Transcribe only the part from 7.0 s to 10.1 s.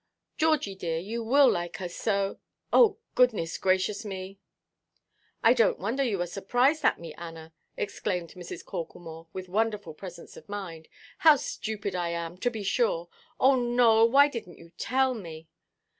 Anna," exclaimed Mrs. Corklemore, with wonderful